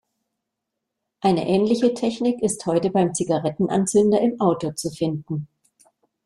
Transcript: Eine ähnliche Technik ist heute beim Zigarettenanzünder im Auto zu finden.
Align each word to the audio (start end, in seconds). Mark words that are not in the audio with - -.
Eine 1.19 1.47
ähnliche 1.47 1.93
Technik 1.93 2.41
ist 2.41 2.65
heute 2.65 2.89
beim 2.89 3.13
Zigarettenanzünder 3.13 4.19
im 4.19 4.41
Auto 4.41 4.71
zu 4.71 4.89
finden. 4.89 5.47